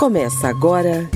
[0.00, 1.10] Começa agora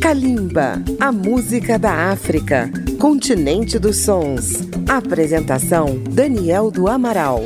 [0.00, 4.66] Kalimba, a música da África, continente dos sons.
[4.88, 7.44] Apresentação Daniel do Amaral.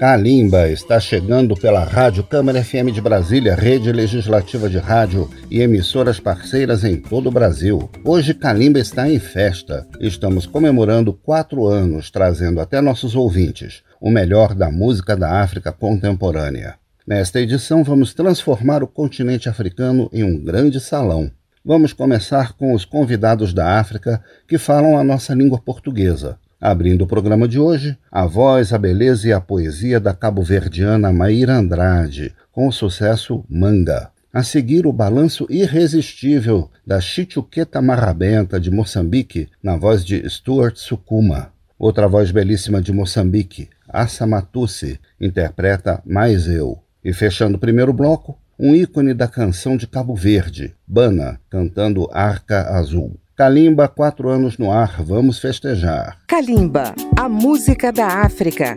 [0.00, 6.18] Kalimba está chegando pela Rádio Câmara FM de Brasília, rede legislativa de rádio e emissoras
[6.18, 7.90] parceiras em todo o Brasil.
[8.02, 9.86] Hoje Kalimba está em festa.
[10.00, 16.80] Estamos comemorando quatro anos, trazendo até nossos ouvintes o melhor da música da África contemporânea.
[17.04, 21.28] Nesta edição, vamos transformar o continente africano em um grande salão.
[21.64, 26.38] Vamos começar com os convidados da África que falam a nossa língua portuguesa.
[26.60, 31.56] Abrindo o programa de hoje, a voz, a beleza e a poesia da cabo-verdiana Maíra
[31.56, 34.10] Andrade, com o sucesso Manga.
[34.32, 41.52] A seguir, o balanço irresistível da Chichuqueta Marrabenta de Moçambique, na voz de Stuart Sukuma.
[41.76, 46.78] Outra voz belíssima de Moçambique, Assa Matusse, interpreta Mais Eu.
[47.04, 52.76] E fechando o primeiro bloco, um ícone da canção de Cabo Verde, Bana, cantando Arca
[52.76, 53.18] Azul.
[53.34, 56.18] Kalimba, quatro anos no ar, vamos festejar.
[56.28, 58.76] Kalimba, a música da África.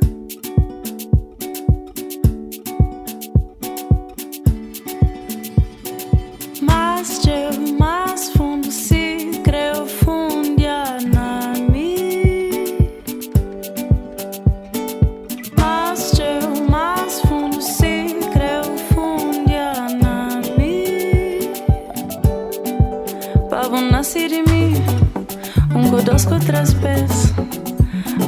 [26.03, 27.33] Dos com três pés.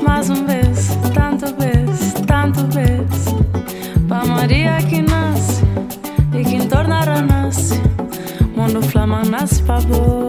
[0.02, 3.08] Mais um vez, tanto vez, tanto vez.
[4.08, 5.64] Para Maria que nasce
[6.34, 7.80] e que torna a nasce.
[8.56, 10.27] Mundo flama nasce para Deixa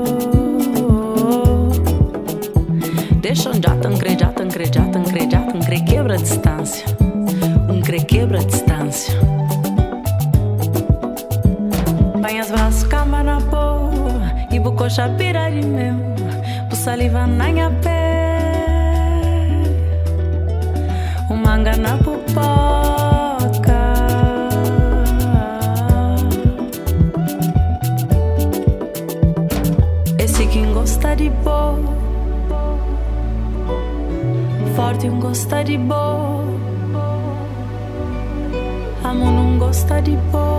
[15.16, 16.18] pira de meu
[16.88, 18.62] saliva na minha pé,
[21.28, 23.82] o manga na pupoca.
[30.18, 31.78] Esse quem gosta de boa,
[34.74, 36.44] forte um gosta de boa,
[39.04, 40.57] amo não gosta de boa.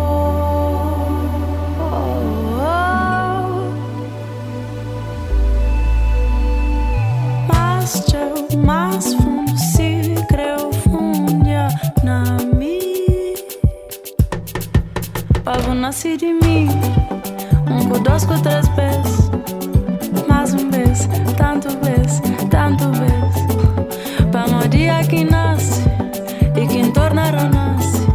[15.89, 16.69] Nasce de mim,
[17.67, 19.31] um dois três pés,
[20.27, 24.29] mais um vez, tanto vez, tanto vez.
[24.31, 25.81] Para dia que nasce
[26.55, 28.05] e quem torna nasce,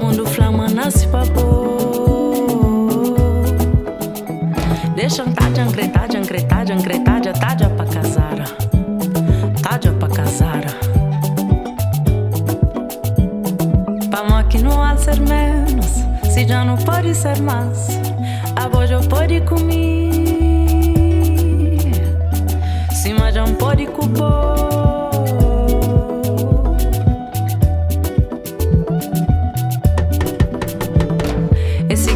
[0.00, 3.16] mundo flama nasce pôr.
[4.94, 6.72] Deixa tá ancretar, de ancretar, de
[7.32, 8.44] tá de pra casar
[9.68, 10.64] rádio para casar.
[14.10, 15.59] Vamos que há ser menos,
[16.40, 17.86] se já não pode ser mais,
[18.56, 20.10] a voz já pode comer.
[22.90, 23.86] Se já não pode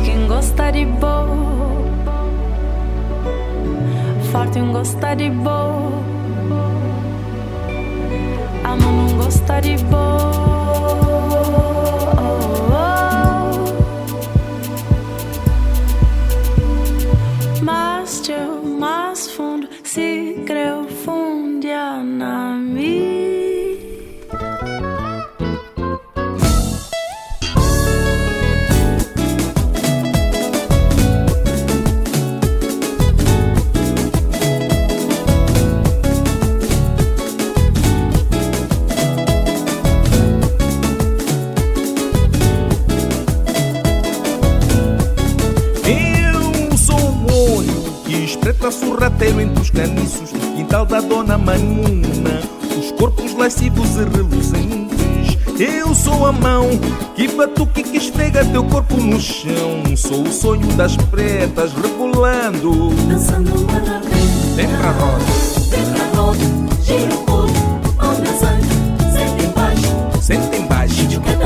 [0.01, 1.27] quem gosta de boa,
[4.33, 6.03] forte um gosta de boa.
[8.65, 10.54] Amo não gostar de boa.
[49.15, 52.41] Sorrateiro entre os caniços, quintal da dona Manuna,
[52.79, 55.39] os corpos lascivos e reluzentes.
[55.59, 56.69] Eu sou a mão
[57.15, 59.97] que batuque que esfrega teu corpo no chão.
[59.97, 62.91] Sou o sonho das pretas rebolando.
[63.09, 64.03] Dançando pra roda.
[64.57, 66.43] Vem pra roda.
[66.83, 67.53] Gira o corpo.
[68.03, 68.67] Onda sangue.
[69.13, 70.21] Sente embaixo.
[70.21, 71.01] Sente embaixo.
[71.03, 71.37] Índio que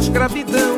[0.00, 0.69] escravidão.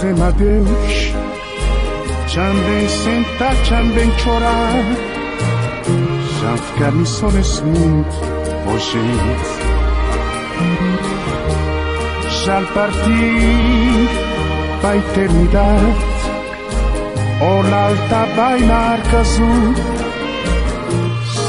[0.00, 1.12] Dizem adeus,
[2.34, 4.84] também sentar, também chorar,
[6.40, 8.06] já ficar só nesse mundo,
[8.66, 9.60] oh gente,
[12.44, 14.08] já partir
[14.80, 15.96] para a eternidade,
[17.42, 19.74] olhar tá vai arca azul,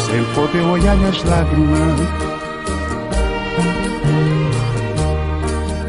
[0.06, 2.02] sem poder olhar as lágrimas.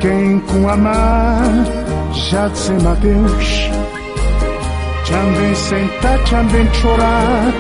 [0.00, 1.82] Quem com amar
[2.33, 3.71] viață mă gâși
[5.07, 7.55] Ce-am vinsentat, ce-am venciorat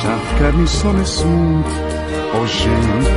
[0.00, 1.66] Já camisola sunt
[2.38, 3.14] o gente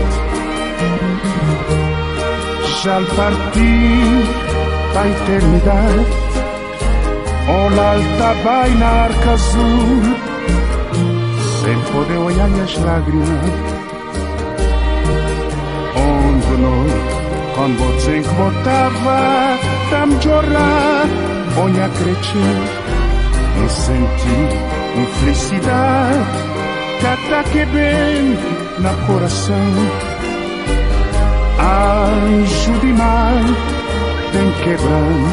[2.81, 4.23] Já partir
[4.91, 6.05] pra eternidade
[7.63, 10.05] Un'altra vaina ar căzut.
[11.59, 13.43] Sem poder olhar minhas lágrimas
[16.07, 16.91] Onde noi,
[17.55, 19.19] quando você votava
[19.89, 21.05] tam chorar,
[21.57, 22.61] olha crescer
[23.63, 24.49] e sentir
[24.95, 26.47] uma felicidade
[26.99, 28.37] que que bem
[28.79, 29.55] na coração.
[31.59, 33.43] Anjo de mar,
[34.31, 35.27] tem quebrando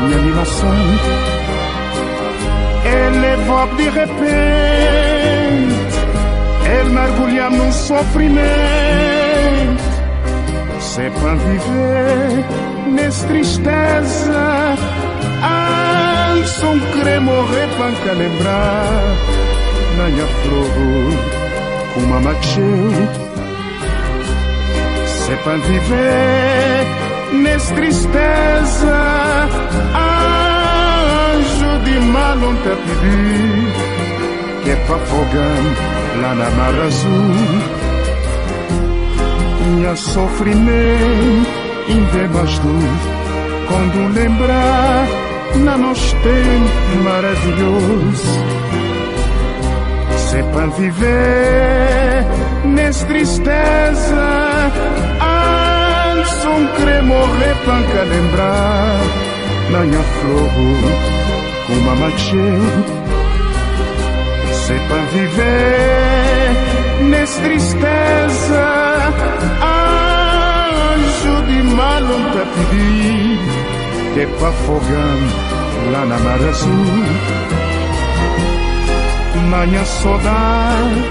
[0.00, 0.74] minha animação.
[2.84, 4.20] Ele volta de repente,
[6.64, 9.10] ele mergulha num sofrimento
[10.90, 12.44] se para viver
[12.88, 14.76] nessa tristeza.
[16.46, 17.68] Só querer morrer
[18.02, 19.16] que lembrar.
[19.96, 20.66] Na minha flor,
[21.96, 22.90] uma macheu.
[25.06, 26.86] Se para viver
[27.40, 28.96] nessa tristeza.
[31.36, 32.00] Anjo de
[32.34, 33.72] não te pedir.
[34.64, 37.89] Que é para afogar lá na mar azul
[39.70, 41.50] minha sofrimento
[41.88, 42.72] ainda mais dor
[43.68, 45.06] quando lembrar
[45.64, 48.44] na nosso tempo maravilhoso
[50.16, 52.26] se para viver
[52.64, 54.72] nessa tristeza
[56.12, 59.00] antes um morrer para lembrar
[59.70, 60.50] na minha flor
[61.66, 62.60] com uma macheu
[64.52, 66.09] se para viver
[67.00, 68.64] nessa tristeza
[70.94, 73.38] Anjo de mal não te pedi
[74.14, 75.18] Que é para afogar
[75.92, 77.04] lá na mar azul.
[79.48, 81.04] Manhã saudade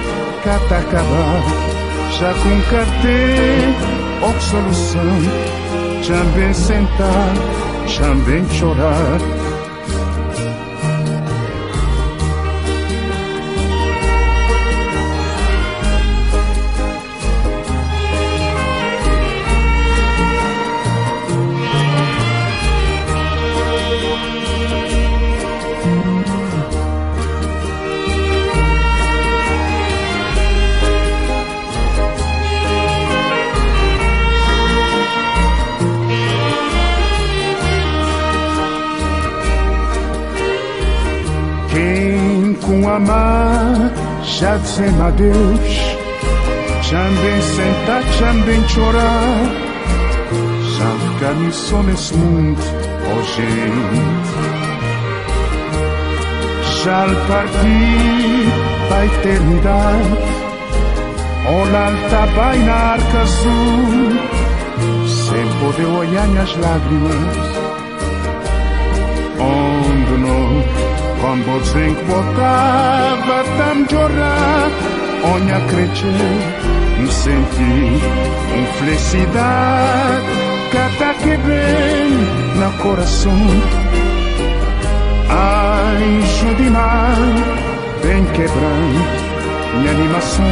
[0.43, 1.43] cata acabar
[2.17, 3.45] Já com catê
[4.21, 5.01] ou solução
[6.07, 7.33] Também sentar,
[7.97, 9.38] também chorar
[44.79, 45.97] dizem adeus.
[46.89, 49.37] Também sentar, também chorar.
[50.77, 52.61] Já ficar só nesse mundo,
[53.05, 54.39] oh gente.
[56.83, 60.39] Já para a eternidade.
[62.09, 64.09] Tá bem na arca azul,
[65.07, 67.49] sem poder olhar as lágrimas.
[69.39, 70.48] Onde não
[71.21, 74.69] quando você botava tam chorar,
[75.23, 76.39] olha crescer,
[76.99, 78.01] me senti
[78.55, 80.27] uma felicidade,
[80.71, 82.11] cada que vem
[82.55, 83.41] no coração.
[85.31, 87.17] Anjo de mar,
[88.01, 88.99] vem quebrando
[89.75, 90.45] minha animação.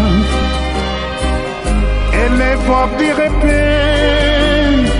[2.13, 4.91] Ele volta de repente,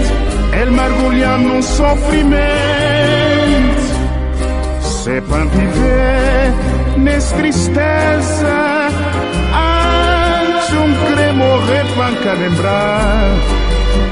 [0.60, 3.77] ele mergulha num sofrimento
[5.10, 6.54] é para viver
[6.98, 8.90] nessa tristeza.
[9.54, 13.38] Antes um querer morrer para lembrar.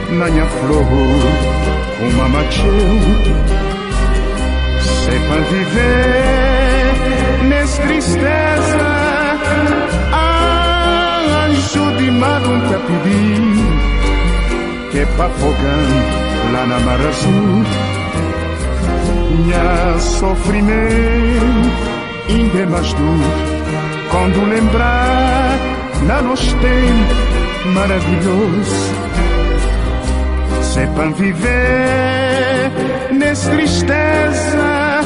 [0.09, 0.85] Minha flor,
[1.99, 2.71] uma macheu
[4.79, 6.93] Se é para viver
[7.43, 8.95] nessa tristeza.
[11.45, 13.55] Anjo de mar um te pedir
[14.91, 15.85] Que é para afogar
[16.53, 17.84] lá na mar azul
[19.11, 20.75] minha sofrimento
[22.29, 23.55] ainda é mais duro
[24.09, 25.57] quando lembrar
[26.07, 28.95] na nosso tempo maravilhoso.
[30.61, 32.71] C'est pas viver
[33.11, 34.99] nessa tristeza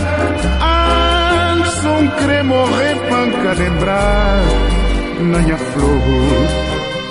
[0.61, 2.95] Anson querer morrer
[3.43, 4.43] pra lembrar.
[5.21, 6.01] Na minha flor,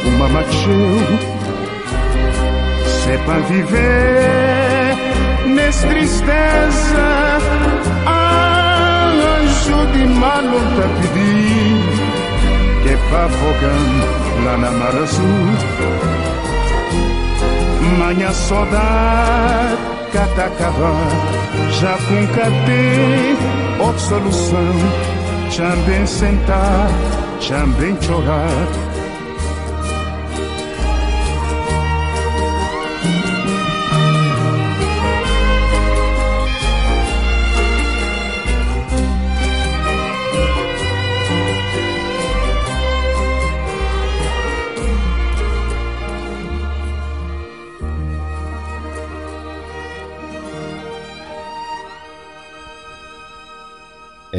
[0.06, 0.98] uma macheu.
[3.04, 4.67] C'est pas viver
[5.48, 7.38] nessa tristeza
[9.40, 15.48] Anjo de malo tá pedindo Que é pra fogar lá na mar azul.
[17.98, 19.78] Manhã saudade
[20.12, 20.94] catacava
[21.80, 23.36] Já com cadê
[23.82, 24.74] outra solução
[25.56, 26.88] Também sentar,
[27.48, 28.87] também chorar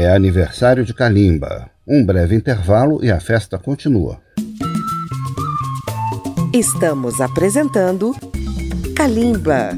[0.02, 1.70] É aniversário de Kalimba.
[1.86, 4.22] Um breve intervalo e a festa continua.
[6.54, 8.16] Estamos apresentando
[8.96, 9.72] Kalimba.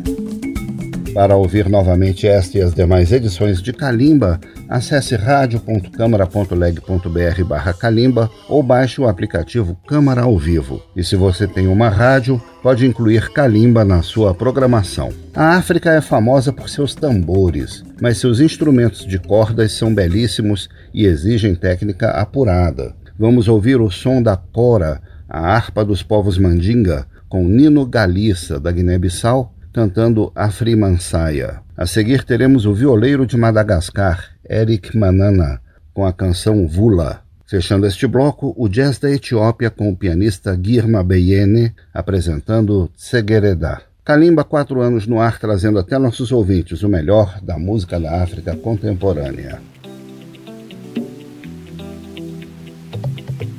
[1.12, 4.40] Para ouvir novamente esta e as demais edições de Kalimba,
[4.72, 10.82] acesse radio.câmara.leg.br barra Kalimba ou baixe o aplicativo Câmara ao Vivo.
[10.96, 15.10] E se você tem uma rádio, pode incluir Kalimba na sua programação.
[15.36, 21.06] A África é famosa por seus tambores, mas seus instrumentos de cordas são belíssimos e
[21.06, 22.96] exigem técnica apurada.
[23.20, 28.72] Vamos ouvir o som da cora, a harpa dos povos Mandinga, com Nino Galissa, da
[28.72, 31.60] Guiné-Bissau, cantando Afrimansaia.
[31.82, 35.60] A seguir teremos o violeiro de Madagascar, Eric Manana,
[35.96, 37.24] com a canção Vula.
[37.48, 43.82] Fechando este bloco, o jazz da Etiópia com o pianista Girma Beyene apresentando Tsegereda.
[44.06, 48.56] Kalimba, quatro anos no ar, trazendo até nossos ouvintes o melhor da música da África
[48.56, 49.60] contemporânea.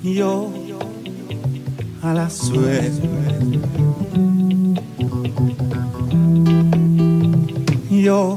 [0.05, 0.53] Yo,
[2.01, 4.22] a la suerte.
[8.03, 8.37] Yo,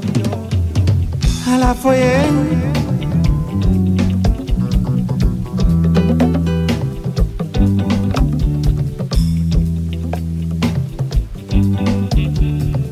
[1.48, 2.22] a la foyer.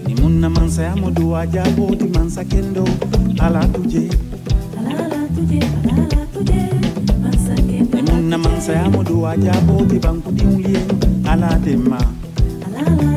[0.07, 2.85] Ni munna mansa ya mudu ajabu di mansa kendo
[3.39, 4.09] ala tuje.
[8.11, 10.81] Munna mansa ya mudu ajabu di bangku diulie
[11.29, 11.99] ala dema.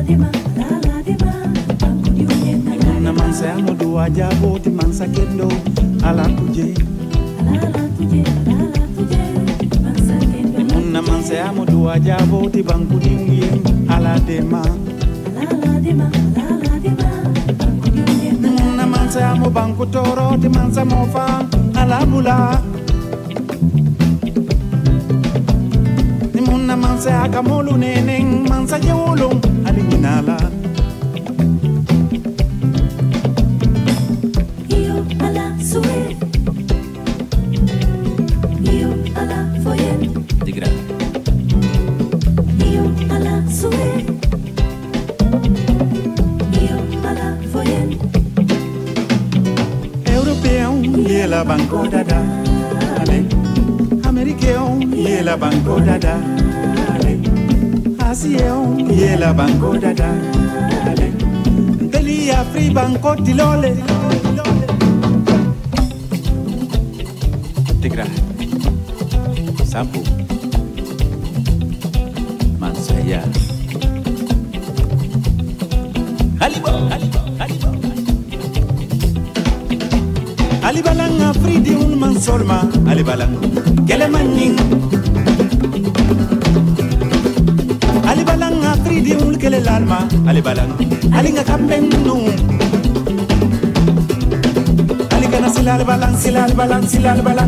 [0.07, 1.26] Ni munna mansa
[3.37, 5.47] se amodo ajabo ti mansa kendo.
[6.03, 6.73] Ala kuje
[10.73, 13.49] munna manse amodo ajabo ti bankudi nguye
[13.93, 14.61] ala dema
[18.41, 21.45] munna manse amo banku toro ti mansa mofa.
[21.77, 22.61] Ala bula
[26.47, 27.77] munna manse akamolu
[28.49, 30.56] mansa jewolong alikinala.
[51.37, 52.19] La banco dada.
[52.99, 53.27] Ale.
[54.03, 56.15] Américain, y la banco dada.
[56.93, 57.19] Ale.
[57.99, 60.09] Asien, y la banco dada.
[60.89, 61.11] Ale.
[61.91, 63.75] Deli Afri banco tilole.
[67.81, 68.05] Digra.
[69.63, 70.16] Sampo.
[82.27, 82.57] solma
[82.91, 83.25] ale bala.
[83.87, 84.55] Kelema ñin
[88.09, 90.63] ale bala nga fridiŋul kele lalma ale bala.
[91.17, 92.21] Ale nga kamben nuŋ
[95.15, 97.45] ale kana silal balan silal balan silal ala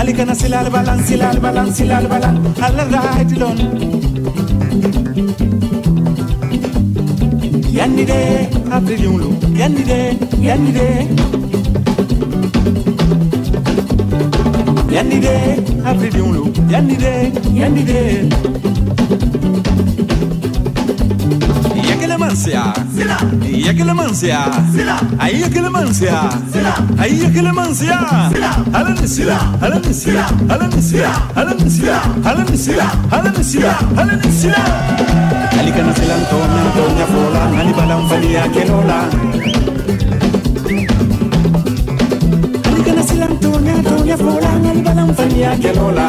[0.00, 0.66] ale kana silal
[1.08, 1.36] silal
[1.78, 2.30] silal ala
[8.74, 11.06] afilion lo yanide yanide.
[14.90, 15.34] Yanide
[15.84, 18.28] afilion lo yanide yanide.
[22.16, 22.72] Mancia,
[23.42, 24.44] y es que le mancia,
[25.18, 26.28] ahí es que le mancia,
[26.98, 28.00] ahí es que le mancia,
[28.72, 32.92] a la necesidad, a la necesidad, a la necesidad, a la necesidad, a la necesidad,
[33.10, 38.98] a la necesidad, a la necesidad alikana silanto mento nyafola nani balamfani yake lola.
[42.68, 46.06] Alikana silanto mento nyafola nani balamfani yake lola.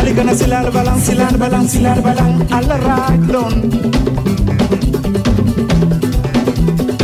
[0.00, 3.54] Alikana silar balan silar balan silar balan alla raglon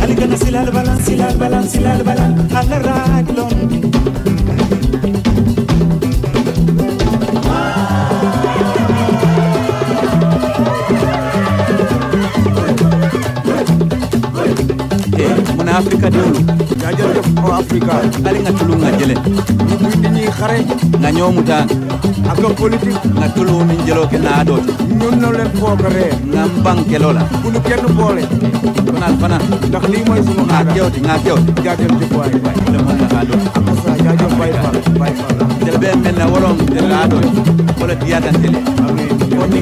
[0.03, 3.55] alikana silar balan silar balan silar balan alla raglon
[15.77, 16.39] africa dewlu
[16.81, 17.93] ya jërëjëf o africa
[18.27, 19.15] ale nga tulu nga jële.
[19.69, 20.57] Ñu muy di ñuy xare.
[20.99, 21.57] Nga ñoomuta
[22.31, 22.99] aka politique.
[23.17, 27.21] Nga tulu ni jëloo ke naa dooti ñun no leen foogaree nga mbanke loola.
[27.43, 28.23] Bu nu kenn boole.
[28.93, 29.37] Fanaat fana.
[29.69, 30.71] Ndax lii mooy sunu aada.
[30.71, 32.31] nga kewti nga kewti jaajëf jëf waay.
[32.45, 36.25] Waay le mën nga doot akosa jaajëf bay fal bay fal jël bee mel ne
[36.31, 37.29] waroon jël naa dooti
[37.79, 38.59] wala diyaatante le
[39.37, 39.61] kon ni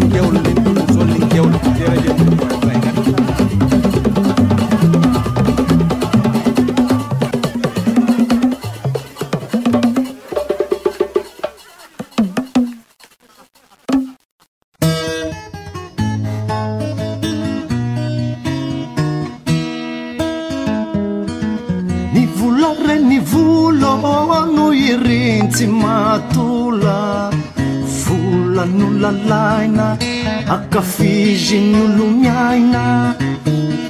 [31.46, 33.14] izy ny olo miaina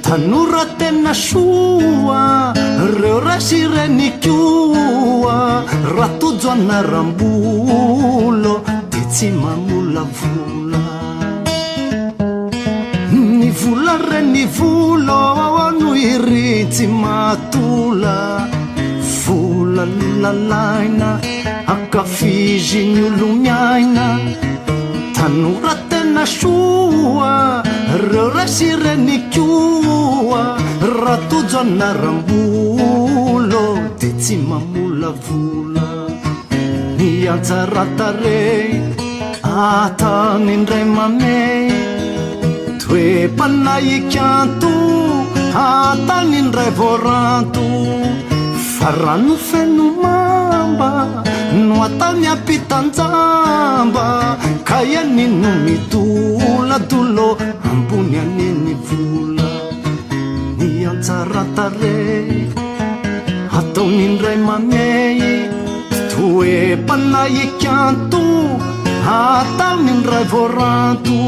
[0.04, 2.52] tanora tena soa
[3.00, 5.64] reo rasy renikoa
[5.96, 8.54] raha tojo anaram-bolo
[8.92, 10.84] de tsy mamolavola
[13.40, 15.20] ny vola reny volo
[15.80, 18.16] no iri tsy matola.
[19.24, 19.84] Vola
[20.22, 21.10] lalaina
[21.72, 24.06] akafizy ny olo miaina
[25.16, 26.75] tanora tena soa
[28.46, 30.42] asireny koa
[31.02, 33.64] ratojo anarambolo anaram-bolo
[33.98, 35.88] de tsy mamolavola
[36.96, 38.42] ny anjaratare
[39.42, 41.42] atany indray mame.
[42.80, 44.74] Toepanahikanto
[45.66, 47.66] atany indray voaranto.
[48.78, 51.25] Fa rano feno mamba
[51.56, 54.36] no atany ampitanjamba
[54.68, 57.28] ka kayani no mitoladola
[57.64, 59.50] ambony aniny vola.
[60.58, 61.96] Ny antsaratare
[63.58, 65.48] ataonindray mamey
[66.12, 68.24] toe mpanaikanto
[69.16, 71.20] ataonindray voranto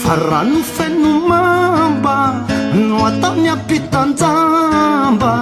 [0.00, 2.18] fa rano fenomamba
[2.74, 5.32] no ataony ampitanjamba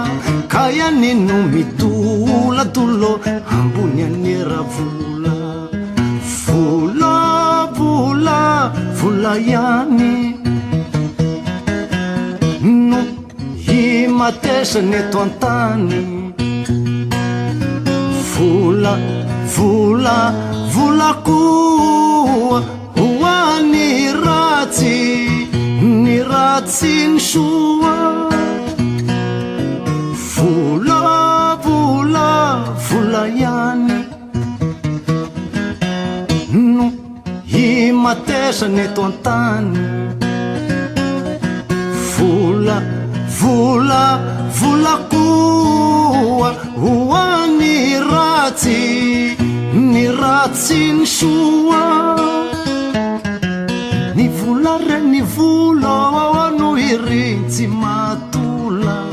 [0.48, 3.12] ka iany no mitolatolo
[3.56, 5.36] ambony anera vola
[6.44, 7.14] vola
[7.78, 8.40] vola
[8.98, 10.00] vola iany
[12.62, 13.00] no
[13.66, 15.92] himatesany eto an-tany.
[18.32, 18.94] Vola
[19.54, 20.18] vola
[20.74, 22.58] volakoa
[22.96, 23.86] hoany
[24.24, 25.47] ratsy.
[25.80, 28.28] ny ratsiny soa.
[30.34, 31.58] Vola
[32.88, 34.04] vola ihany.
[36.52, 36.92] No
[37.46, 39.78] himatesany eto an-tany.
[42.16, 42.78] Vola
[44.58, 46.50] vola koa
[46.82, 47.76] hoany
[48.10, 48.82] ratsy.
[49.74, 52.57] Ny ratsiny soa.
[54.58, 59.06] volareny vola ano iry tsy matola.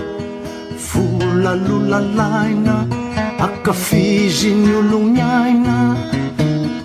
[0.89, 2.85] Vola lolalaina
[3.39, 5.95] akafiziny ologny aina.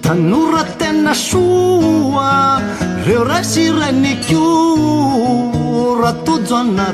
[0.03, 2.61] Tanora tena soa
[3.07, 6.93] reo rasy reny ko ratojo ana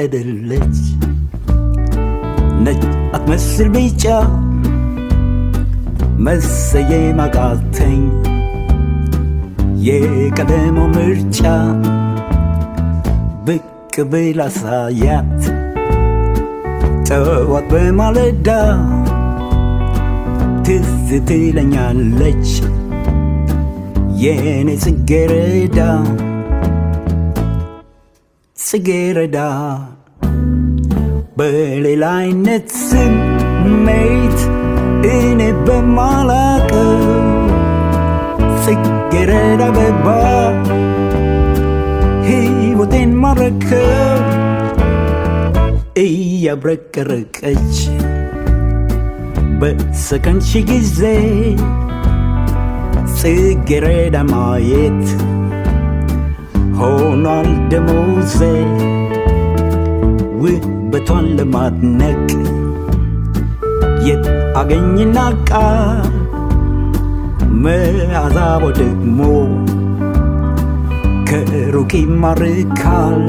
[0.00, 0.76] አይደለች
[2.64, 2.82] ነጭ
[3.16, 4.04] አትመስል ቢጫ
[6.26, 8.02] መሰየም አቃተኝ
[9.86, 11.40] የቀደሞ ምርጫ
[13.46, 13.64] ብቅ
[14.10, 15.38] ብል አሳያት።
[17.08, 18.48] ጠዋት በማለዳ
[20.66, 20.90] ትዝ
[21.28, 22.50] ትለኛለች።
[24.22, 25.78] የኔ ጽጌረዳ
[28.69, 29.37] ጽጌረዳ
[31.37, 34.39] በሌላ አይነት ስሜት
[35.11, 36.93] እኔ በማላቀው
[38.65, 40.07] ጽጌረዳ አበባ
[42.27, 44.21] ሕይወቴን ማረከው
[46.05, 47.75] እያብረቀረቀች
[49.59, 51.01] በሰከንድ ጊዜ
[53.19, 55.03] ጽጌረዳ ማየት
[56.80, 58.38] ሆኗል ደሞዜ
[60.42, 62.22] ውበቷን ለማድነቅ
[64.06, 64.26] የት
[64.60, 65.16] አገኝና
[65.50, 66.12] ቃል
[67.64, 69.20] መዓዛቦ ደግሞ
[71.30, 73.20] ከሩቅ ይማርካል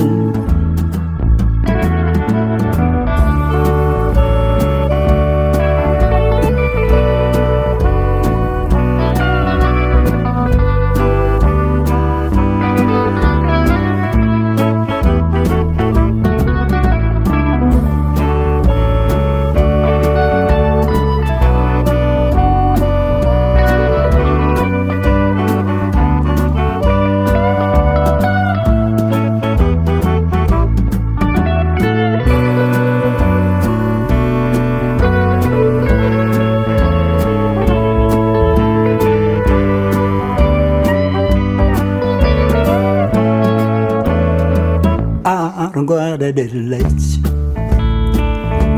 [46.34, 47.06] አይደለች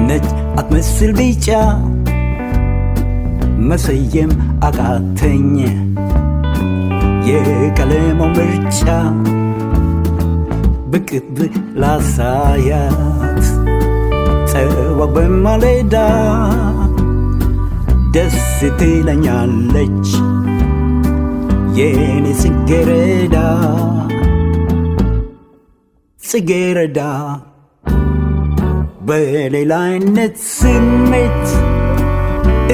[0.08, 0.26] ነጭ
[0.60, 1.48] አትመስል ቢጫ
[3.70, 4.32] መሰየም
[4.68, 5.52] አቃተኝ።
[7.28, 8.82] የቀለሞ ምርጫ
[10.94, 11.10] ብቅ
[11.82, 13.46] ላሳያት።
[14.52, 15.96] ጠዋ በማለዳ
[18.16, 18.40] ደስ
[18.80, 20.10] ትለኛለች።
[21.78, 23.38] የኔ ጽጌረዳ
[26.34, 27.00] ጽጌረዳ
[29.08, 31.44] በሌላ አይነት ስሜት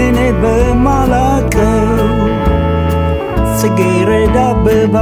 [0.03, 1.89] እኔ በማላቀው
[3.61, 4.95] ጽጌረዳ አበባ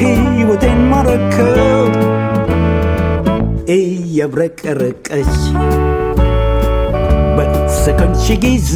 [0.00, 1.84] ሕይወቴን ማረከው
[3.76, 5.34] እያብረቀረቀች
[7.36, 8.74] በሰከንድ ጊዜ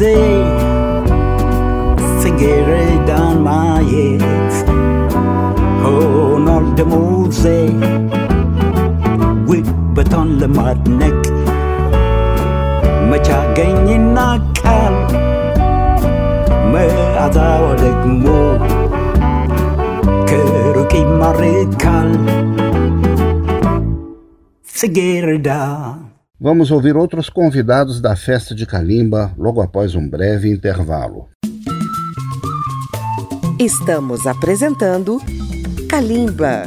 [2.21, 4.55] ጽጌረዳን ማየት
[6.76, 7.42] ሆኗል ደሞዜ
[9.50, 11.20] ውበቷን ለማድነቅ
[13.10, 14.18] መቻገኝና
[14.58, 14.96] ቃል
[16.72, 18.26] መዓዛዋ ደግሞ
[20.30, 22.12] ከሩቅ ይማርካል
[24.80, 25.50] ጽጌረዳ
[26.40, 31.20] Vamos ouvir outros convidados da festa de Calimba logo após um breve intervalo.
[33.68, 35.12] Estamos apresentando
[35.89, 36.63] Calimba.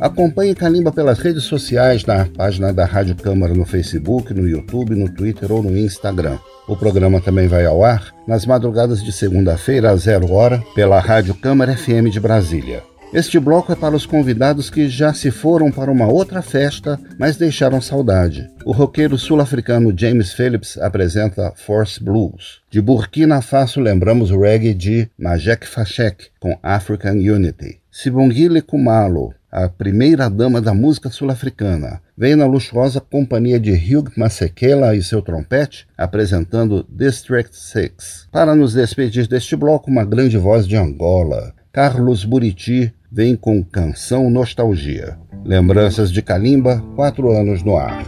[0.00, 5.12] Acompanhe Calimba pelas redes sociais na página da Rádio Câmara no Facebook, no YouTube, no
[5.12, 6.38] Twitter ou no Instagram.
[6.68, 11.34] O programa também vai ao ar nas madrugadas de segunda-feira às zero hora pela Rádio
[11.34, 12.82] Câmara FM de Brasília.
[13.10, 17.38] Este bloco é para os convidados que já se foram para uma outra festa, mas
[17.38, 18.50] deixaram saudade.
[18.66, 22.60] O roqueiro sul-africano James Phillips apresenta Force Blues.
[22.70, 27.80] De Burkina Faso lembramos o reggae de Majek Fashek com African Unity.
[27.90, 34.94] Sibongile Kumalo, a primeira dama da música sul-africana, vem na luxuosa companhia de Hugh Masekela
[34.94, 38.28] e seu trompete, apresentando District 6.
[38.30, 44.30] Para nos despedir deste bloco, uma grande voz de Angola, Carlos Buriti, vem com Canção
[44.30, 45.18] Nostalgia.
[45.44, 48.04] Lembranças de Kalimba, quatro anos no ar.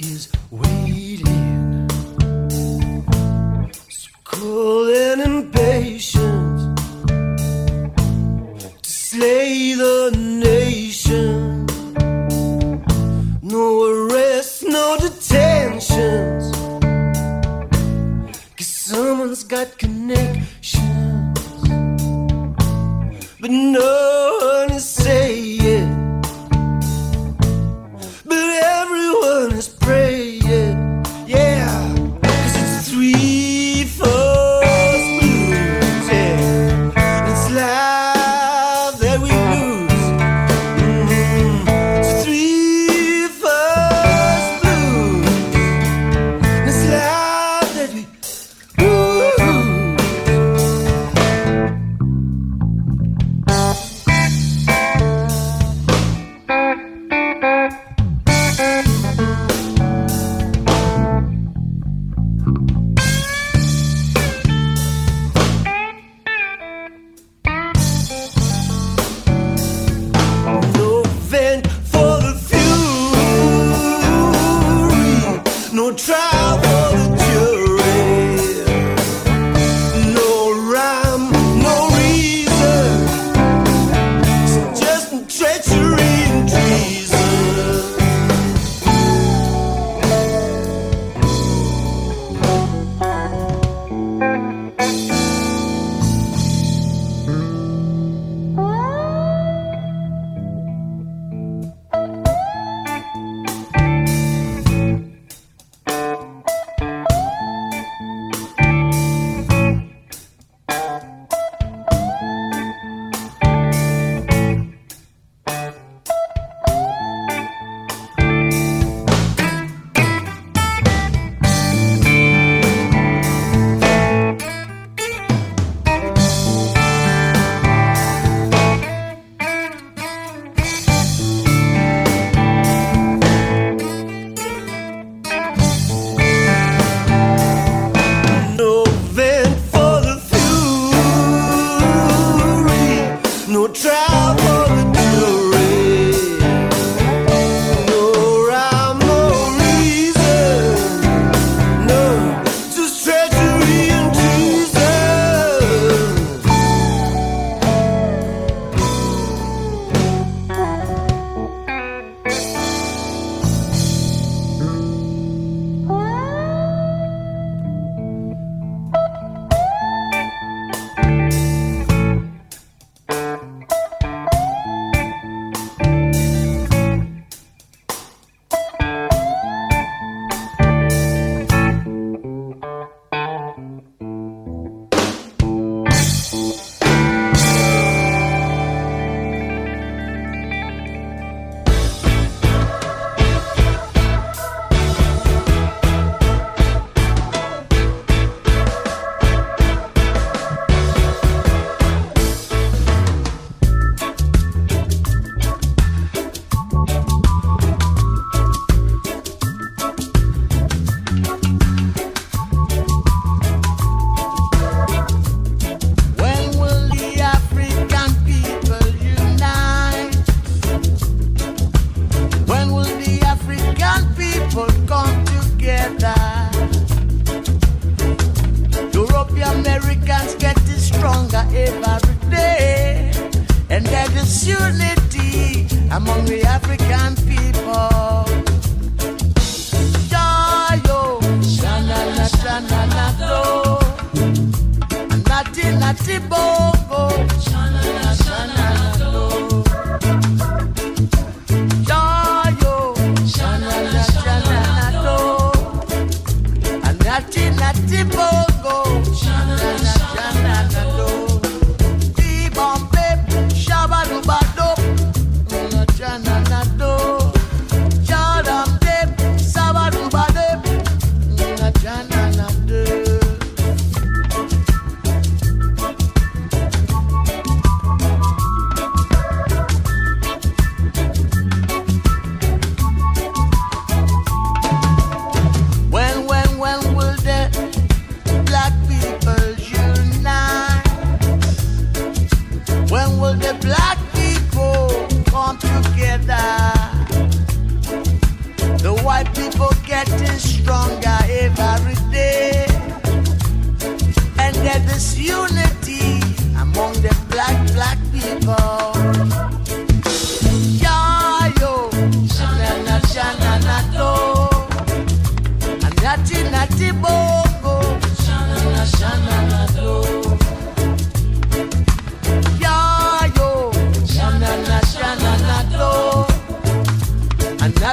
[0.00, 1.47] Is waiting.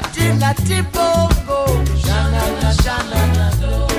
[0.06, 1.66] Latina Tibongo,
[1.98, 2.44] Shana,
[2.78, 3.22] Shana,
[3.58, 3.95] Shana,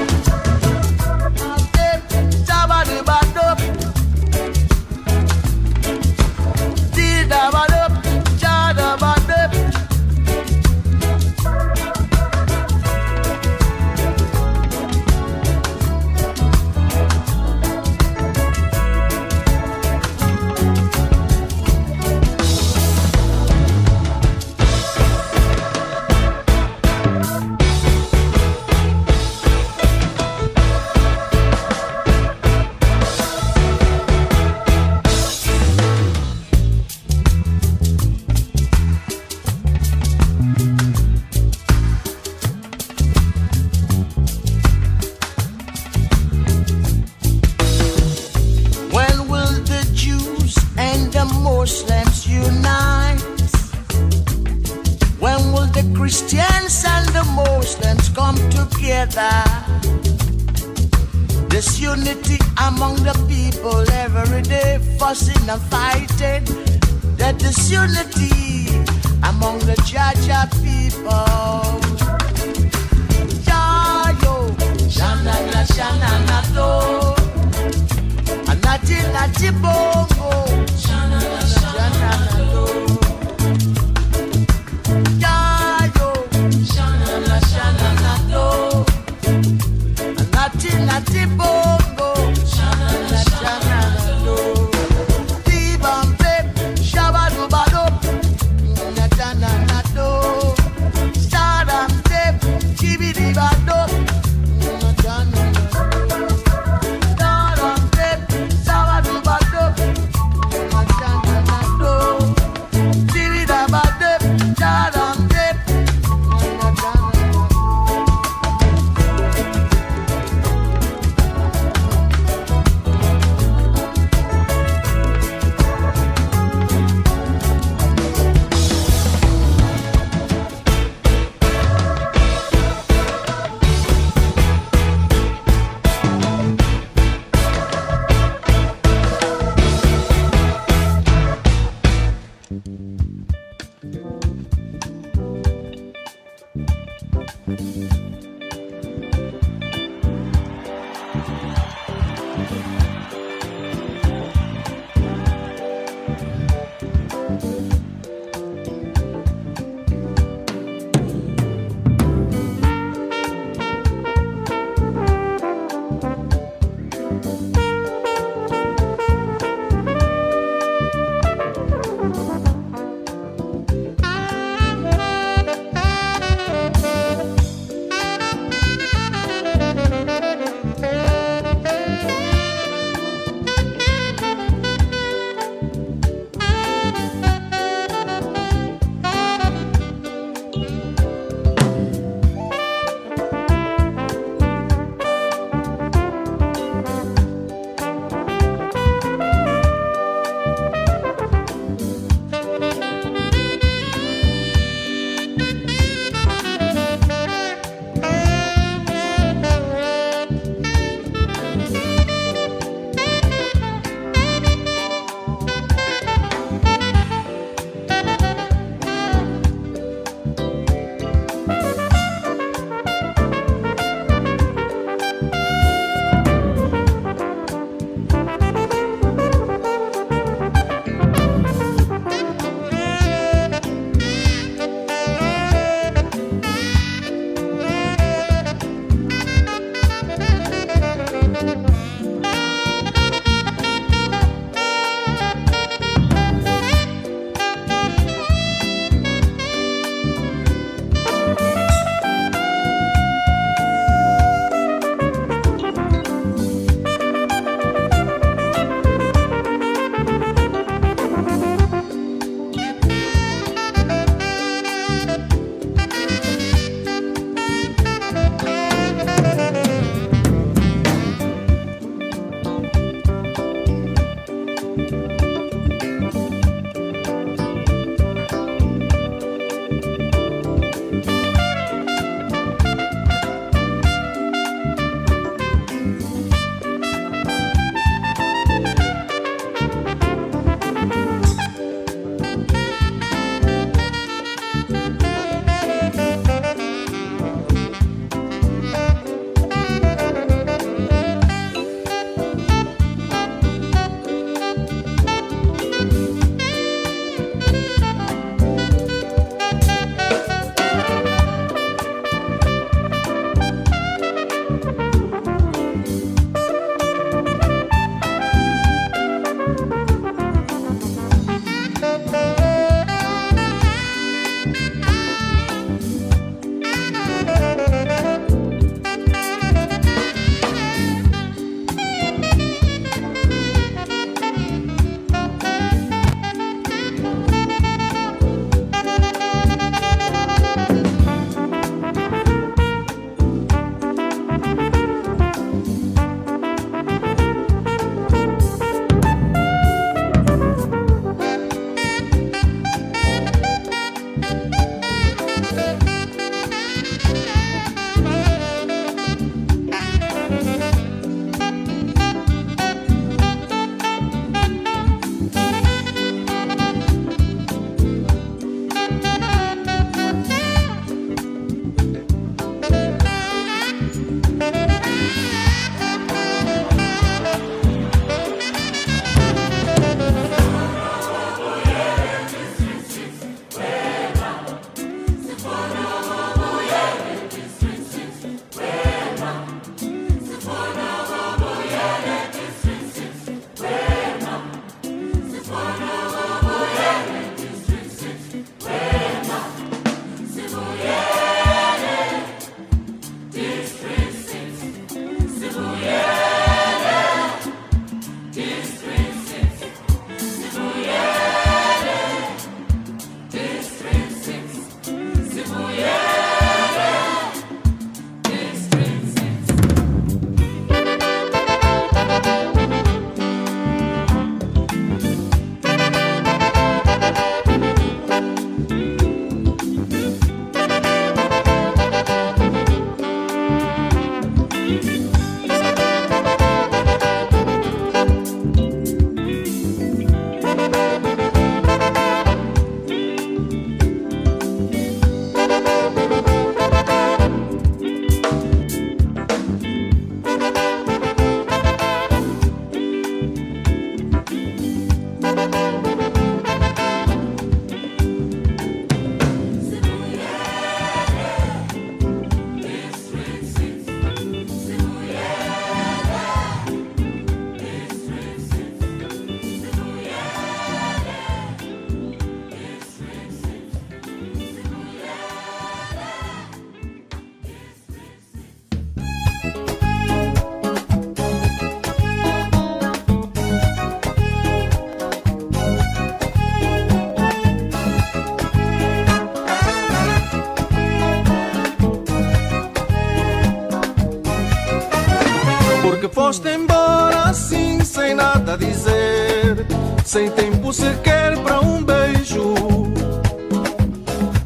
[496.26, 499.64] foste embora assim, sem nada dizer,
[500.04, 502.52] sem tempo sequer para um beijo.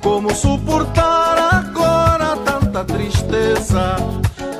[0.03, 3.97] Como suportar agora tanta tristeza?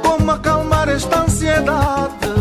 [0.03, 2.33] Como acalmar esta ansiedade?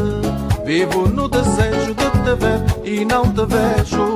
[0.63, 4.15] Vivo no desejo de te ver e não te vejo.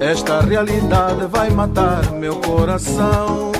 [0.00, 3.52] Esta realidade vai matar meu coração.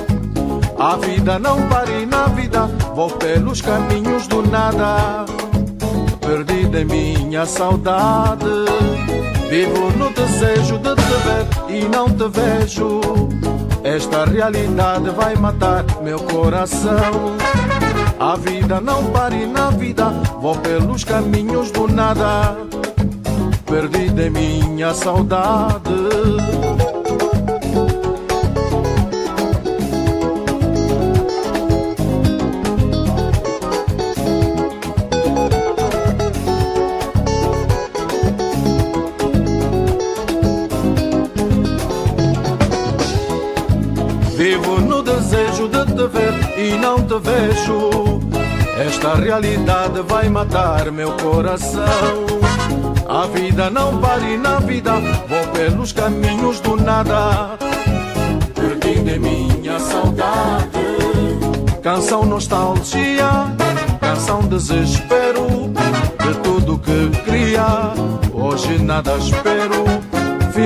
[0.77, 5.28] A vida não para e na vida vou pelos caminhos do nada.
[6.71, 8.45] Em minha saudade.
[9.49, 13.01] Vivo no desejo de te ver e não te vejo.
[13.83, 17.35] Esta realidade vai matar meu coração.
[18.19, 20.09] A vida não para e na vida
[20.39, 22.55] vou pelos caminhos do nada.
[23.65, 25.89] Perdida em minha saudade.
[45.99, 47.89] De ver e não te vejo.
[48.79, 52.25] Esta realidade vai matar meu coração.
[53.07, 54.93] A vida não para e na vida
[55.27, 57.57] vou pelos caminhos do nada.
[58.55, 60.69] Perdendo em minha saudade.
[61.83, 63.29] Canção nostalgia,
[63.99, 65.47] canção desespero.
[66.23, 67.93] De tudo que queria,
[68.33, 70.08] hoje nada espero.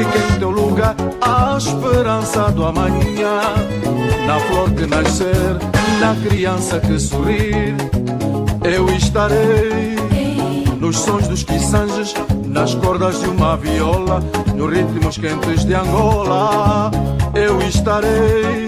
[0.04, 3.40] Fica em teu lugar a esperança do amanhã.
[4.28, 5.58] Na flor que nascer,
[6.02, 7.74] na criança que sorrir.
[8.66, 9.96] Eu estarei
[10.78, 12.14] nos sons dos quiçanges,
[12.46, 14.22] nas cordas de uma viola,
[14.54, 16.92] nos ritmos quentes de Angola.
[17.34, 18.68] Eu estarei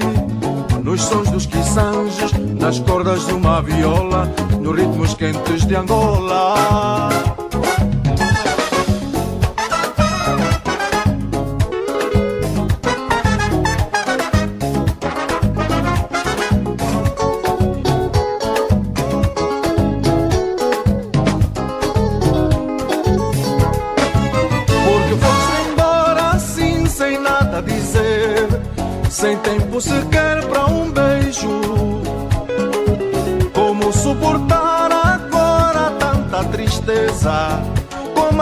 [0.83, 4.31] nos sons dos quiçanges, nas cordas de uma viola,
[4.61, 7.34] nos ritmos quentes de Angola.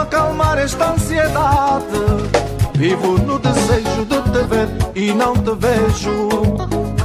[0.04, 1.99] Acalmar esta ansiedade?
[2.76, 6.30] Vivo no desejo de te ver e não te vejo.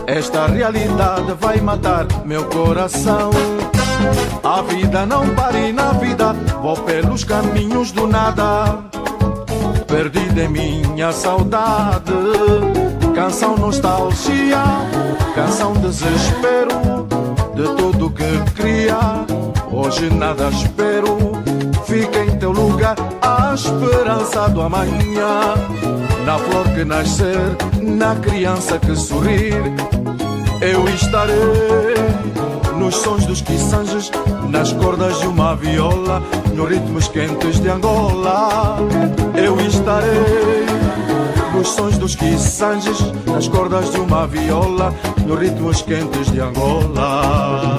[0.07, 3.31] Esta realidade vai matar meu coração.
[4.43, 6.33] A vida não para e na vida
[6.63, 8.79] vou pelos caminhos do nada.
[9.87, 12.13] Perdida em minha saudade.
[13.15, 14.63] Canção nostalgia,
[15.35, 17.07] canção desespero.
[17.55, 18.99] De tudo que queria,
[19.71, 21.38] hoje nada espero.
[21.89, 25.55] Fica em teu lugar a esperança do amanhã.
[26.27, 27.39] Na flor que nascer,
[27.81, 29.55] na criança que sorrir.
[30.61, 31.95] Eu estarei
[32.77, 34.11] nos sons dos quiçanges,
[34.51, 36.23] nas cordas de uma viola,
[36.55, 38.77] nos ritmos quentes de Angola.
[39.35, 40.67] Eu estarei
[41.55, 44.93] nos sons dos quiçanges, nas cordas de uma viola,
[45.27, 47.79] nos ritmos quentes de Angola.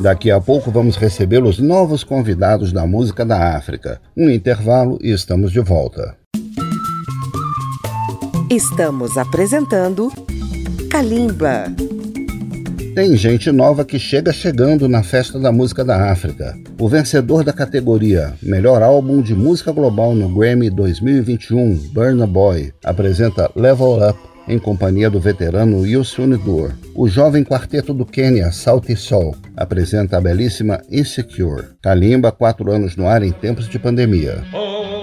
[0.00, 4.00] Daqui a pouco vamos receber os novos convidados da música da África.
[4.16, 6.16] Um intervalo e estamos de volta.
[8.48, 10.10] Estamos apresentando
[10.88, 11.64] Kalimba.
[12.94, 16.56] tem gente nova que chega chegando na Festa da Música da África.
[16.80, 23.50] O vencedor da categoria Melhor Álbum de Música Global no Grammy 2021, Burna Boy, apresenta
[23.54, 24.18] Level Up
[24.48, 26.72] em companhia do veterano Yusuf Dur.
[26.94, 31.68] O jovem quarteto do Quênia, Salty Soul, apresenta a belíssima Insecure.
[31.82, 34.42] Kalimba, quatro anos no ar em tempos de pandemia.
[34.52, 34.97] Oh, I'd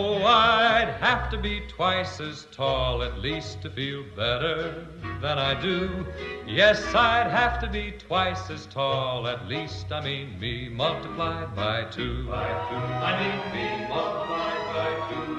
[1.00, 4.86] have to be twice as tall at least to feel better
[5.22, 6.06] than I do.
[6.48, 9.92] Yes, I'd have to be twice as tall at least.
[9.92, 12.28] I mean me multiplied by two.
[12.28, 12.76] By two.
[12.76, 15.36] I mean me multiplied by two.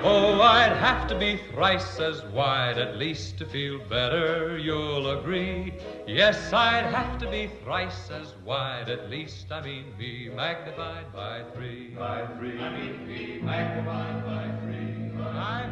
[0.00, 5.74] Oh, I'd have to be thrice as wide at least to feel better, you'll agree.
[6.06, 9.50] Yes, I'd have to be thrice as wide at least.
[9.50, 11.88] I mean, be magnified by three.
[11.98, 12.60] By three.
[12.60, 15.07] I mean, be magnified by three.
[15.38, 15.70] I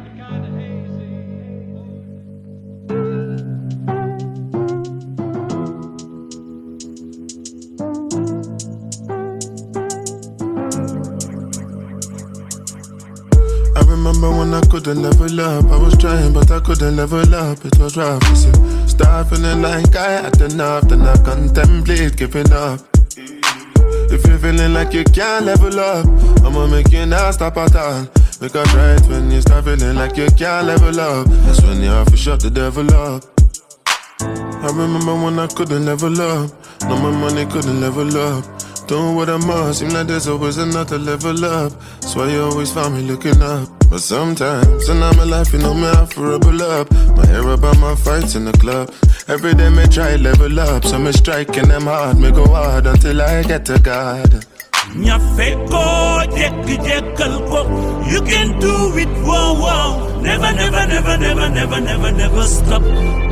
[13.81, 15.65] remember when I couldn't level up.
[15.65, 17.65] I was trying, but I couldn't level up.
[17.65, 18.23] It was rough.
[18.29, 22.79] You see, start feeling like I had enough, then I contemplate giving up.
[24.09, 26.05] If you're feeling like you can't level up,
[26.45, 28.07] I'ma make you not stop at all.
[28.39, 32.07] Because right when you start feeling like you can't level up, that's when you have
[32.11, 33.23] to shut the devil up.
[34.21, 36.51] I remember when I couldn't level up,
[36.83, 38.45] no my money couldn't level up.
[38.87, 41.73] Doing what I must, seem like there's always another level up.
[41.99, 43.69] That's why you always find me looking up.
[43.89, 46.91] But sometimes, and I'm life, you know me, I for rebel up.
[47.17, 48.93] My hair about my fights in the club.
[49.27, 50.85] Every day, me try level up.
[50.85, 54.45] So me striking them hard, me go hard until I get to God.
[54.97, 55.85] Nyafeko,
[56.33, 57.61] jek jekal ko.
[58.09, 59.89] You can do it, wow wow.
[60.21, 62.83] Never, never, never, never, never, never, never stop.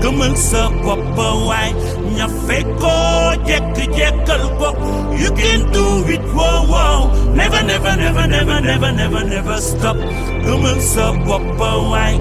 [0.01, 1.73] Kamal sa papa why.
[2.13, 2.95] Nyafeko,
[3.49, 4.69] jek jekal ko.
[5.17, 6.99] You can do it, wow wow.
[7.33, 9.97] Never, never, never, never, never, never, never stop.
[10.45, 12.13] Kamal sa papa why.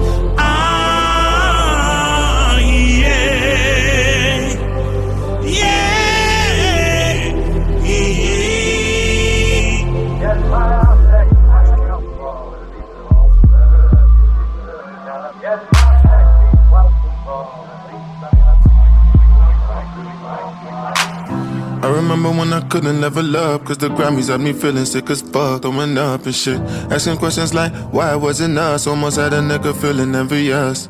[21.85, 25.21] I remember when I couldn't level up, cause the Grammys had me feeling sick as
[25.21, 26.59] fuck, throwing up and shit.
[26.89, 28.87] Asking questions like, why wasn't us?
[28.87, 30.89] Almost had a nigga feeling envious.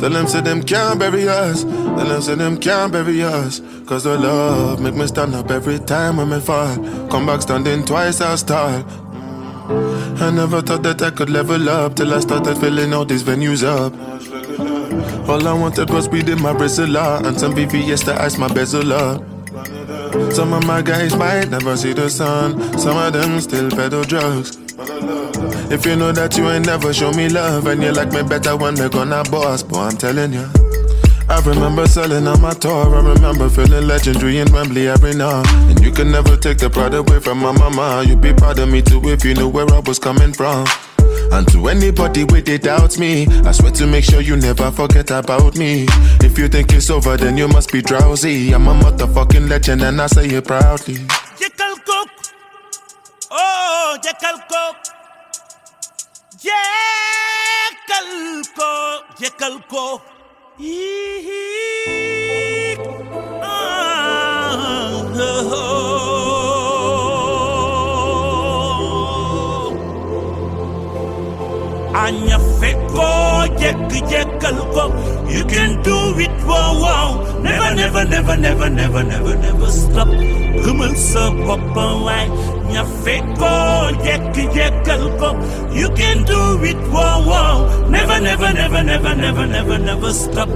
[0.00, 1.62] Tell them say them can't bury us.
[1.62, 3.60] Tell them say them can't bury us.
[3.86, 6.74] Cause the love make me stand up every time when me fall.
[7.08, 8.84] Come back standing twice as tall.
[10.20, 13.62] I never thought that I could level up till I started filling all these venues
[13.62, 14.17] up.
[15.28, 18.92] All I wanted was weed in my Brazilla and some VVS to ice my bezel
[18.92, 19.22] up.
[20.32, 24.58] Some of my guys might never see the sun, some of them still peddle drugs.
[25.70, 28.56] If you know that you ain't never show me love and you like me better
[28.56, 30.48] when they gonna boss, boy, I'm telling you.
[31.28, 32.96] I remember selling on my tour.
[32.96, 35.10] I remember feeling legendary in Wembley every.
[35.10, 38.02] And you can never take the pride away from my mama.
[38.06, 40.66] You'd be proud of me too if you knew where I was coming from.
[41.30, 45.10] And to anybody with it doubts me, I swear to make sure you never forget
[45.10, 45.86] about me.
[46.20, 48.52] If you think it's over, then you must be drowsy.
[48.52, 50.94] I'm a motherfucking legend and I say it proudly.
[51.38, 52.08] Jekyll Cook.
[53.30, 54.76] Oh, Jekyll Cook.
[56.40, 59.04] Jekyll Cook.
[59.20, 60.02] Jekyll Cook.
[63.42, 65.04] Ah,
[71.98, 73.10] Anya feko,
[73.58, 74.92] jek jekyll Cook.
[75.26, 77.08] You can do it, wow, wow.
[77.42, 80.06] Never, never, never, never, never, never, never stop.
[80.62, 82.26] Kumul sa papa wai.
[82.70, 83.50] Nya feko,
[84.06, 85.36] jek jekyll Cook.
[85.74, 87.66] You can do it, wow, wow.
[87.90, 90.48] Never, never, never, never, never, never, never stop.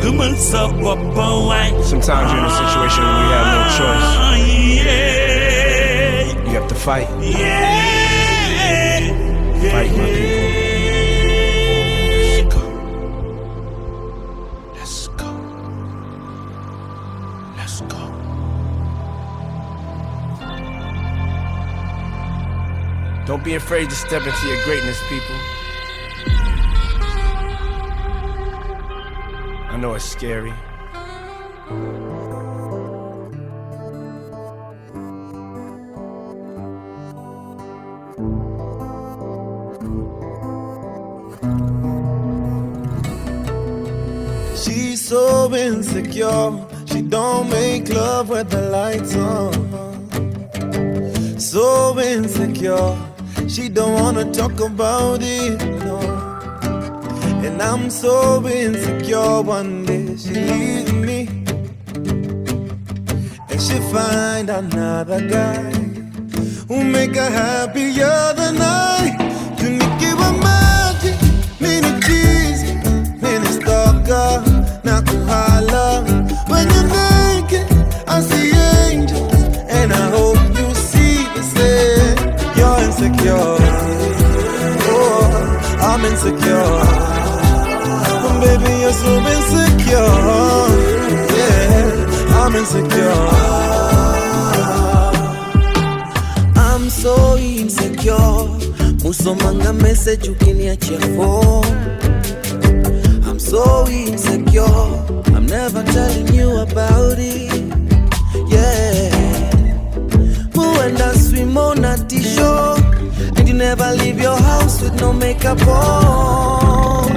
[0.00, 1.76] Kumul sa papa wai.
[1.84, 4.08] Sometimes you're in a situation where you have no choice.
[4.16, 4.32] Ah,
[4.80, 6.24] yeah.
[6.48, 7.08] You have to fight.
[7.20, 7.84] Yeah.
[9.66, 10.35] Fight, my people.
[23.26, 25.34] Don't be afraid to step into your greatness, people.
[29.68, 30.52] I know it's scary.
[44.56, 46.64] She's so insecure.
[46.86, 49.52] She don't make love with the lights on.
[51.40, 53.05] So insecure.
[53.56, 55.98] She don't wanna talk about it, no.
[57.42, 59.40] And I'm so insecure.
[59.40, 61.20] One day she leaves me,
[63.48, 65.72] and she find another guy
[66.68, 69.16] who make her happier than I.
[69.56, 71.12] Tunikiwa maji,
[71.58, 72.74] mini cheesy,
[73.22, 74.44] mini stalker,
[74.84, 76.04] na kuhala.
[76.50, 77.66] When you're naked,
[78.06, 78.55] I see
[83.26, 83.56] insecure,
[84.88, 87.06] oh, I'm insecure.
[88.40, 90.12] Baby, you're so insecure,
[91.36, 93.22] yeah, I'm insecure.
[96.56, 98.46] I'm so insecure.
[99.02, 101.66] Musomanga message ukiniachia phone.
[103.26, 104.62] I'm so insecure.
[105.34, 107.52] I'm never telling you about it.
[108.48, 109.10] Yeah.
[110.54, 112.36] Muenda swim on a t-shirt.
[112.38, 112.75] And you
[113.56, 117.08] never leave your house with no makeup on.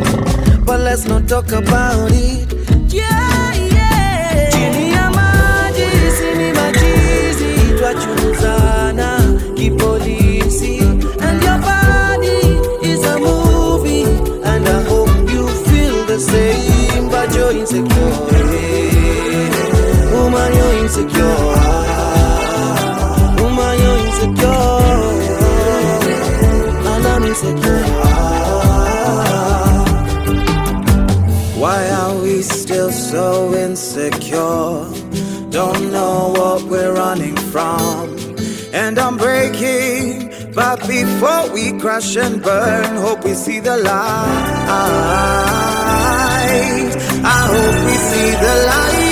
[0.63, 2.53] But let's not talk about it.
[2.93, 4.49] Yeah, yeah.
[4.51, 5.11] Chini ya
[6.17, 7.51] sini machizi,
[9.55, 10.79] kipolisi.
[11.21, 12.39] And your body
[12.87, 14.03] is a movie,
[14.43, 17.09] and I hope you feel the same.
[17.09, 18.13] But you're insecure,
[20.13, 21.58] woman, you're insecure.
[33.19, 34.85] So insecure?
[35.49, 38.15] Don't know what we're running from.
[38.71, 44.69] And I'm breaking, but before we crash and burn, hope we see the light.
[47.37, 49.09] I hope we see the light.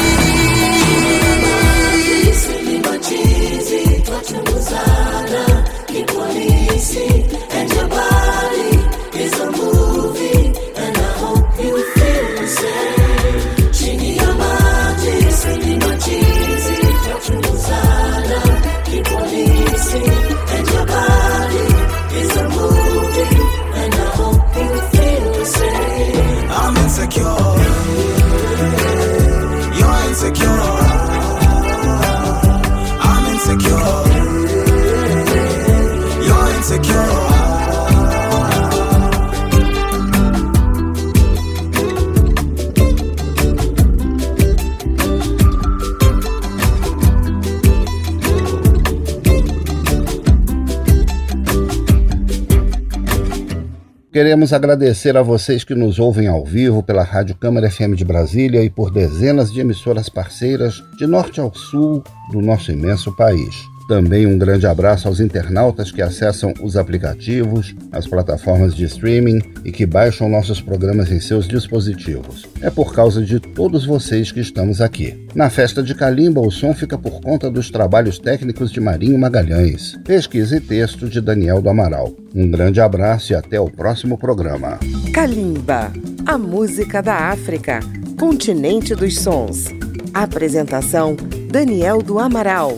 [54.18, 58.63] Queremos agradecer a vocês que nos ouvem ao vivo pela Rádio Câmara FM de Brasília
[58.63, 63.53] e por dezenas de emissoras parceiras de norte ao sul do nosso imenso país.
[63.88, 69.72] Também um grande abraço aos internautas que acessam os aplicativos, as plataformas de streaming e
[69.72, 72.46] que baixam nossos programas em seus dispositivos.
[72.62, 75.26] É por causa de todos vocês que estamos aqui.
[75.34, 79.98] Na festa de Calimba, o som fica por conta dos trabalhos técnicos de Marinho Magalhães.
[80.04, 82.14] Pesquisa e texto de Daniel do Amaral.
[82.36, 84.80] Um grande abraço e até o próximo programa.
[85.14, 85.94] Kalimba,
[86.26, 87.80] a música da África,
[88.20, 89.66] continente dos sons.
[90.14, 91.16] Apresentação:
[91.50, 92.78] Daniel do Amaral.